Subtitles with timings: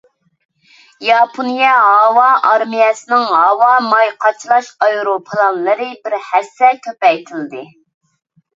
[1.07, 7.65] ياپونىيە ھاۋا ئارمىيەسىنىڭ ھاۋا ماي قاچىلاش ئايروپىلانلىرى بىر ھەسسە كۆپەيتىلىدۇ.